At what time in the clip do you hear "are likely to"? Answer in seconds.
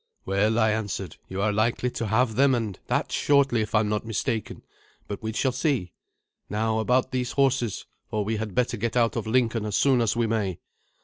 1.43-2.07